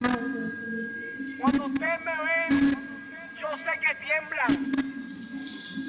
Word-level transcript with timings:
Cuando 0.00 1.66
ustedes 1.66 2.00
me 2.04 2.12
ven, 2.26 2.76
yo 3.40 3.48
sé 3.56 3.72
que 3.80 3.92
tiemblan. 4.04 4.52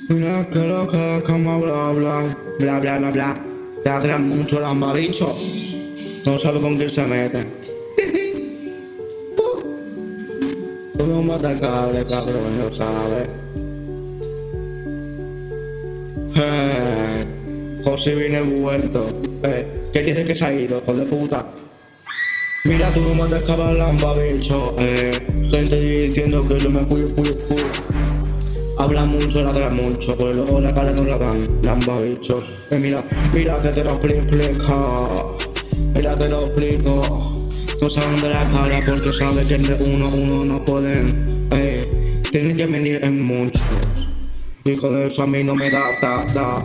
Mira 0.10 0.46
que 0.50 0.60
lo 0.66 0.88
que 0.88 1.24
como 1.26 1.60
bla 1.60 1.92
bla 1.92 2.36
bla 2.58 2.80
bla 2.80 2.98
bla 3.00 3.12
bla 3.12 3.38
te 3.84 3.90
hacen 3.90 4.30
mucho 4.30 4.62
bicho 4.94 5.36
No 6.26 6.40
sabe 6.40 6.62
con 6.62 6.78
quién 6.78 6.90
se 6.90 7.06
mete. 7.06 7.46
Tú 10.98 11.06
no 11.06 11.22
matas 11.24 11.60
cable, 11.60 12.06
cabrón, 12.06 12.60
no 12.60 12.72
sabes. 12.72 13.28
Eh, 16.36 17.26
José 17.84 18.16
viene 18.16 18.42
vuelto. 18.42 19.22
Eh, 19.44 19.90
¿Qué 19.92 20.02
dice 20.02 20.24
que 20.24 20.34
se 20.34 20.46
ha 20.46 20.54
ido, 20.54 20.78
hijo 20.78 20.94
de 20.94 21.06
puta? 21.06 21.46
Mira, 22.68 22.92
tú 22.94 23.00
no 23.00 23.14
matas 23.14 23.44
cabrón, 23.44 23.98
bicho. 24.18 24.76
Eh, 24.78 25.48
gente 25.50 25.80
diciendo 25.80 26.46
que 26.46 26.60
yo 26.60 26.70
me 26.70 26.84
fui, 26.84 27.08
fui, 27.08 27.32
fui. 27.32 27.64
Habla 28.78 29.06
mucho, 29.06 29.42
ladra 29.42 29.70
mucho, 29.70 30.18
pero 30.18 30.34
luego 30.34 30.60
la 30.60 30.74
cara 30.74 30.92
no 30.92 31.06
la 31.06 31.18
dan, 31.18 31.48
lamba 31.64 32.02
bichos. 32.02 32.44
Eh, 32.70 32.78
mira, 32.78 33.02
mira 33.34 33.62
que 33.62 33.70
te 33.70 33.86
lo 33.86 33.92
explico, 33.96 35.38
mira 35.96 36.16
te 36.16 36.28
lo 36.28 36.46
explico. 36.46 37.48
No 37.82 37.90
saben 37.90 38.22
de 38.22 38.30
la 38.30 38.44
cara 38.50 38.82
porque 38.86 39.14
saben 39.14 39.48
que 39.48 39.58
de 39.60 39.84
uno 39.86 40.10
uno 40.10 40.44
no 40.44 40.66
pueden. 40.66 41.48
Eh, 41.52 42.22
tienen 42.32 42.58
que 42.58 42.66
venir 42.68 43.00
en 43.02 43.22
muchos. 43.24 43.64
Y 44.66 44.76
con 44.76 45.02
eso 45.02 45.24
a 45.24 45.28
mí 45.28 45.42
no 45.42 45.56
me 45.56 45.70
da, 45.70 45.84
da, 46.02 46.26
da. 46.34 46.60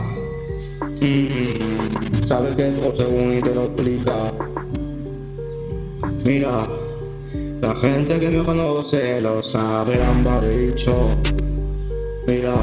Mm, 1.01 2.27
¿Sabes 2.27 2.57
que 2.57 2.73
José 2.83 3.07
y 3.39 3.41
te 3.41 3.55
lo 3.55 3.67
explica? 3.67 4.52
Mira, 6.25 6.69
la 7.61 7.75
gente 7.75 8.21
que 8.21 8.31
me 8.31 8.45
conoce 8.45 9.21
lo 9.21 9.43
sabe, 9.43 9.97
lamba 9.97 10.39
bicho. 10.41 11.17
Mira, 12.29 12.55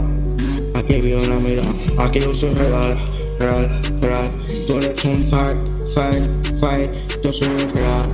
aquí 0.75 1.01
viene, 1.01 1.35
mira, 1.43 1.63
aquí 1.99 2.21
yo 2.21 2.33
soy 2.33 2.53
real, 2.53 2.97
real, 3.37 3.81
real. 4.01 4.31
Tú 4.65 4.77
eres 4.77 5.03
un 5.03 5.25
fake, 5.27 5.57
fake, 5.93 6.59
fake. 6.59 7.21
Yo 7.21 7.33
soy 7.33 7.49
real, 7.73 8.05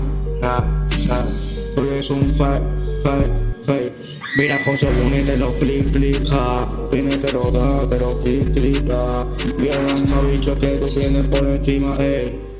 real, 0.41 0.63
real. 1.07 1.25
Tú 1.75 1.81
eres 1.91 2.09
un 2.09 2.25
fake, 2.25 2.79
fake, 3.03 3.65
fake. 3.67 3.93
Mira, 4.37 4.59
José 4.65 4.89
Buni 4.99 5.21
te 5.21 5.37
lo 5.37 5.49
explica, 5.49 6.67
viene 6.91 7.17
te 7.17 7.31
lo 7.31 7.51
da, 7.51 7.87
te 7.87 7.99
lo 7.99 8.09
explica. 8.09 9.21
Mira, 9.59 9.77
no 10.09 10.59
que 10.59 10.67
tú 10.71 10.87
tienes 10.87 11.27
por 11.27 11.45
encima, 11.45 11.95
eh. 11.99 12.54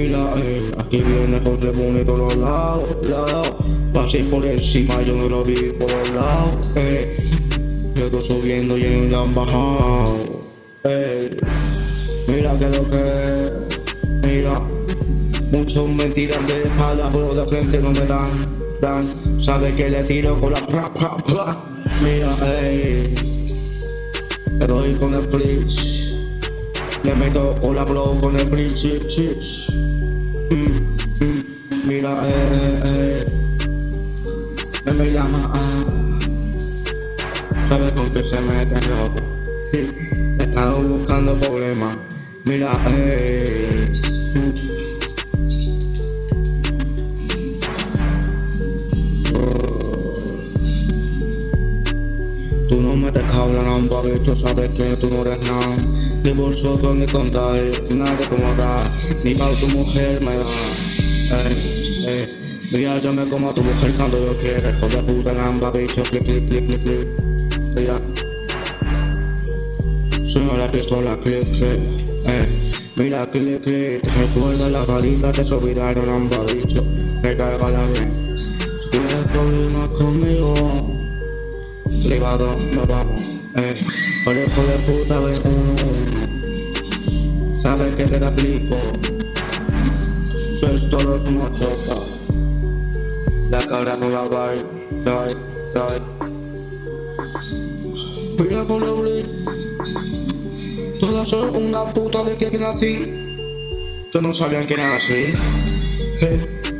Mira, 0.00 0.32
eh, 0.36 0.70
aquí 0.78 1.02
viene 1.02 1.40
José 1.40 1.70
Buni 1.70 2.04
por 2.04 2.18
los 2.18 2.36
lados, 2.36 3.04
lados. 3.04 3.48
Pasé 3.92 4.20
por 4.20 4.46
encima, 4.46 5.02
yo 5.02 5.16
no 5.16 5.28
lo 5.28 5.42
vi 5.42 5.72
por 5.76 5.90
los 5.90 6.10
lados, 6.10 6.56
eh. 6.76 7.16
Yo 7.96 8.04
estoy 8.04 8.22
subiendo 8.22 8.78
y 8.78 8.84
ellos 8.84 9.10
ya 9.10 9.22
han 9.22 9.34
bajado, 9.34 10.14
eh. 10.84 11.36
Mira 12.28 12.56
que 12.60 12.68
lo 12.68 12.88
que, 12.88 13.50
mira. 14.22 14.62
Muchos 15.50 15.88
me 15.88 16.08
tiran 16.10 16.46
de 16.46 16.62
espalda, 16.62 17.10
pero 17.12 17.34
de 17.34 17.44
frente 17.46 17.78
no 17.80 17.90
me 17.90 18.06
dan, 18.06 18.30
dan. 18.80 19.40
Sabe 19.40 19.74
que 19.74 19.90
le 19.90 20.04
tiro 20.04 20.38
con 20.38 20.52
la 20.52 20.64
pra, 20.64 20.94
pra, 20.94 21.16
pra. 21.16 21.64
Mira, 22.04 22.36
eh. 22.44 23.04
Le 24.60 24.66
doy 24.68 24.94
con 24.94 25.12
el 25.12 25.22
flish. 25.22 26.07
Le 27.08 27.14
meto 27.14 27.56
con 27.58 27.74
la 27.74 27.84
blow 27.86 28.20
con 28.20 28.36
el 28.36 28.46
free 28.46 28.74
chip. 28.74 29.02
Mm, 30.50 31.24
mm, 31.24 31.42
mira, 31.86 32.12
eh, 32.28 32.80
eh, 32.84 33.24
eh. 34.84 34.92
me 34.92 35.10
llama, 35.10 35.50
ah. 35.54 35.84
¿Sabes 37.66 37.92
con 37.92 38.10
qué 38.10 38.22
se 38.22 38.38
mete, 38.42 38.74
loco? 38.88 39.22
Sí, 39.70 39.88
he 40.38 40.42
estado 40.42 40.82
buscando 40.82 41.34
problemas. 41.38 41.96
Mira, 42.44 42.70
eh. 42.92 43.90
Tú 52.68 52.82
no 52.82 52.96
me 52.96 53.10
te 53.10 53.22
cablan, 53.22 53.88
tú 53.88 54.36
sabes 54.36 54.74
que 54.74 54.94
tú 55.00 55.08
no 55.08 55.22
eres 55.22 55.40
nada. 55.48 55.97
Ni 56.24 56.32
vosotros 56.32 56.94
ni 56.96 57.06
contáis, 57.06 57.90
nada 57.94 58.16
como 58.28 58.52
da, 58.54 58.76
ni 59.24 59.34
para 59.34 59.54
tu 59.54 59.68
mujer 59.68 60.20
me 60.20 60.34
da. 60.34 60.44
Eh, 61.30 62.06
eh, 62.06 62.28
mira, 62.72 62.98
yo 62.98 63.12
me 63.12 63.24
como 63.28 63.50
a 63.50 63.54
tu 63.54 63.62
mujer 63.62 63.92
cuando 63.96 64.24
yo 64.24 64.36
quiera, 64.36 64.70
hijo 64.70 64.88
de 64.88 65.02
puta, 65.02 65.32
lamba, 65.32 65.70
bicho, 65.70 66.02
clic, 66.02 66.24
clic, 66.24 66.48
clic, 66.48 66.66
clic, 66.66 66.82
clic. 66.82 67.08
Mira. 67.74 67.98
Suena 70.24 70.56
la 70.58 70.70
pistola, 70.70 71.16
clic, 71.20 71.44
clic, 71.44 71.80
eh. 72.26 72.48
Mira, 72.96 73.30
clic, 73.30 73.62
clic, 73.62 74.02
te 74.02 74.10
recuerda 74.10 74.68
la 74.68 74.84
varita, 74.84 75.32
te 75.32 75.44
subirán 75.44 75.94
lamba, 76.06 76.38
bicho, 76.44 76.84
recárgala 77.22 77.86
bien. 77.86 78.10
Si 78.10 78.90
tienes 78.90 79.28
problemas 79.32 79.94
conmigo, 79.94 80.54
privado, 82.06 82.46
nos 82.74 82.88
vamos, 82.88 83.20
eh. 83.56 83.74
Por 84.24 84.36
hijo 84.36 84.62
de 84.62 84.78
puta, 84.84 85.20
ve 85.20 85.32
uno, 85.44 86.07
sabes 87.58 87.96
que 87.96 88.04
te 88.04 88.20
la 88.20 88.28
aplico. 88.28 88.76
Sois 90.60 90.88
todos 90.90 91.24
una 91.24 91.50
choca. 91.50 91.96
La 93.50 93.64
cabra 93.66 93.96
no 93.96 94.08
la 94.10 94.22
va, 94.22 94.48
dai, 95.04 95.34
dai. 95.74 96.00
Mira 98.38 98.64
con 98.64 98.80
la 98.80 99.24
Todas 101.00 101.28
son 101.28 101.56
una 101.56 101.92
puta 101.92 102.22
de 102.24 102.36
que 102.36 102.58
nací. 102.58 103.26
Yo 104.12 104.20
no 104.20 104.32
sabían 104.32 104.66
que 104.66 104.74
era 104.74 104.94
así. 104.94 105.32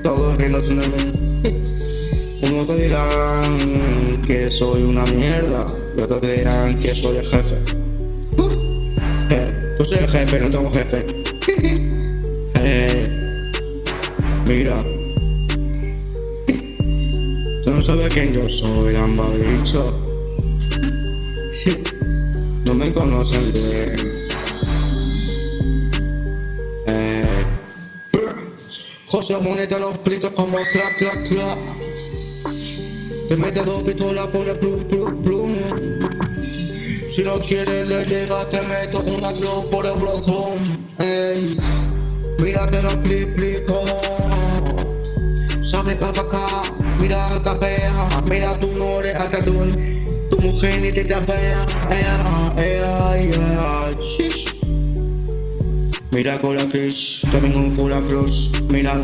Todos 0.02 0.36
riéndose 0.36 0.74
de 0.74 0.86
mí. 0.86 1.12
Uno 2.42 2.64
te 2.64 2.74
dirán 2.76 4.22
que 4.26 4.50
soy 4.50 4.82
una 4.82 5.04
mierda, 5.06 5.64
y 5.96 6.00
otros 6.00 6.20
te 6.20 6.38
dirán 6.38 6.78
que 6.80 6.94
soy 6.94 7.16
el 7.16 7.26
jefe. 7.26 7.87
Yo 9.78 9.84
soy 9.84 9.98
el 9.98 10.08
jefe, 10.08 10.40
no 10.40 10.50
tengo 10.50 10.70
jefe. 10.72 11.06
eh, 12.60 13.08
mira. 14.44 14.82
Tú 17.64 17.70
no 17.70 17.80
sabes 17.80 18.12
quién 18.12 18.32
yo 18.32 18.48
soy, 18.48 18.94
lamba 18.94 19.28
bicho. 19.30 19.94
no 22.64 22.74
me 22.74 22.92
conocen 22.92 23.52
bien. 23.52 23.90
Eh, 26.88 27.24
José 29.06 29.36
Monet 29.38 29.68
te 29.68 29.78
lo 29.78 29.90
explico 29.90 30.34
como 30.34 30.56
clac, 30.56 30.96
clac, 30.98 31.28
clac. 31.28 31.58
Te 33.28 33.36
mete 33.36 33.62
dos 33.62 33.82
pistolas 33.82 34.26
por 34.28 34.48
el 34.48 34.58
plum, 34.58 34.82
plum, 34.84 35.22
plum. 35.22 35.97
Si 37.18 37.24
no 37.24 37.36
quieres 37.40 37.88
le 37.88 38.04
llega, 38.04 38.46
te 38.48 38.62
meto 38.62 39.00
una 39.00 39.32
glow 39.32 39.68
por 39.70 39.84
el 39.84 39.94
botón. 39.94 40.54
Ey, 41.00 41.52
mira 42.38 42.64
que 42.68 42.80
lo 42.80 42.90
explico. 42.90 43.82
Sabe 45.60 45.96
pa' 45.96 46.10
acá, 46.10 46.62
mira 47.00 47.18
capea, 47.42 48.22
mira 48.30 48.56
tu 48.60 48.68
more 48.68 49.10
hasta 49.10 49.44
tu, 49.44 49.52
tu 50.30 50.40
mujer 50.40 50.80
ni 50.80 50.92
te 50.92 51.04
chapea. 51.04 51.66
Ea, 51.90 52.52
ea, 52.56 53.20
ea, 53.20 53.94
shish. 53.96 54.54
Mira 56.12 56.40
con 56.40 56.54
la 56.54 56.68
Chris, 56.68 57.22
yo 57.32 57.40
vengo 57.40 57.74
con 57.74 57.90
la 57.90 58.00
Cross. 58.06 58.52
Mira, 58.68 58.94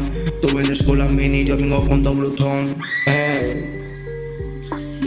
tú 0.41 0.57
vienes 0.57 0.85
con 0.85 0.99
la 0.99 1.07
Mini, 1.07 1.43
yo 1.43 1.57
vengo 1.57 1.85
con 1.85 2.05
tu 2.05 2.15
Bluetooth. 2.15 2.77
Ey. 3.09 3.75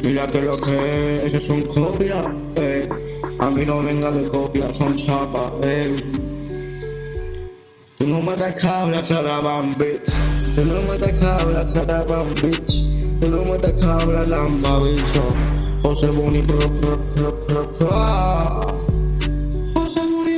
Mira 0.04 0.28
que 0.28 0.42
lo 0.42 0.58
que 0.60 1.32
es, 1.34 1.44
son 1.44 1.62
copias, 1.64 2.28
eh. 2.56 2.88
A 3.40 3.50
mí 3.52 3.66
no 3.66 3.84
venga 3.84 4.12
de 4.12 4.28
copia, 4.30 4.74
son 4.74 4.96
chapas, 4.96 5.52
eh. 5.62 5.96
Tú 8.00 8.08
no 8.08 8.22
me 8.22 8.36
das 8.36 8.54
cabra, 8.56 9.02
chalaban, 9.02 9.76
bitch. 9.78 10.12
Tú 10.56 10.66
no 10.66 10.82
me 10.82 10.98
das 10.98 11.14
cabra, 11.14 11.68
chalaban, 11.68 12.34
bitch. 12.42 12.88
Tú 13.20 13.30
no 13.30 13.44
me 13.46 13.58
das 13.58 13.74
cabra, 13.74 14.26
lamba, 14.26 14.80
bicho. 14.80 15.24
José 15.82 16.08
Boni, 16.08 16.42
pro, 16.42 16.58
pro, 16.58 16.98
pro, 17.16 17.46
pro, 17.46 17.68
pro. 17.74 17.90
José 19.74 20.02
Boni, 20.02 20.38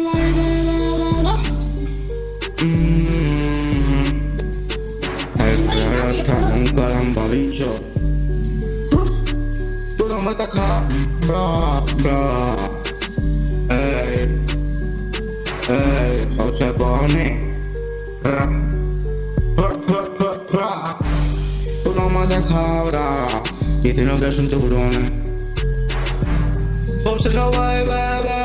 está 6.17 6.35
un 6.37 6.67
caramba, 6.75 7.27
bicho. 7.27 7.75
Tú 9.97 10.07
no 10.07 10.21
me 10.21 10.35
das 10.35 10.49
cabra, 10.49 11.81
bra. 12.03 12.69
Ey, 12.69 12.78
ey, 15.69 16.27
José 16.37 16.71
Boni. 16.73 17.53
Pra, 18.23 18.49
pra, 19.55 19.69
pra, 19.87 20.03
pra, 20.17 20.31
pra. 20.51 20.97
mamá 21.95 22.25
de 22.25 22.41
cabra. 22.43 23.27
Diciendo 23.81 24.19
que 24.19 24.31
son 24.31 24.49
tiburones. 24.49 25.11
José 27.03 27.29
no 27.33 27.51
va, 27.51 27.83
va, 27.83 28.21
va. 28.21 28.39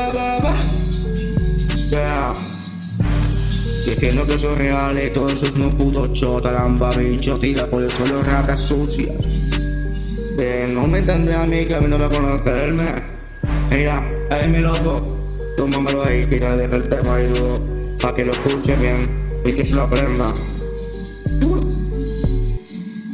Diciendo 3.85 4.25
que 4.25 4.37
son 4.37 4.57
reales, 4.57 5.13
todos 5.13 5.31
esos 5.31 5.55
no 5.55 5.69
pudo 5.69 6.07
chota, 6.07 6.51
lamba, 6.51 6.89
bicho, 6.95 7.37
tira 7.37 7.69
por 7.69 7.83
el 7.83 7.89
suelo, 7.89 8.19
ratas 8.21 8.59
sucias. 8.59 10.35
Eh, 10.39 10.67
no 10.73 10.87
me 10.87 10.99
entiendes 10.99 11.35
a 11.35 11.45
mí 11.45 11.65
que 11.65 11.75
a 11.75 11.81
mí 11.81 11.87
no 11.87 11.97
me 11.97 12.09
conocerme. 12.09 12.85
Mira, 13.69 14.05
es 14.31 14.47
mi 14.49 14.59
loco, 14.59 15.01
tómamelo 15.57 16.03
ahí, 16.03 16.25
deja 16.25 16.53
el 16.53 16.89
tema 16.89 17.15
ahí 17.15 17.27
duro, 17.27 17.59
pa' 18.01 18.13
que 18.13 18.25
lo 18.25 18.31
escuche 18.31 18.75
bien 18.75 19.27
y 19.45 19.53
que 19.53 19.63
se 19.63 19.75
lo 19.75 19.83
aprenda. 19.83 20.33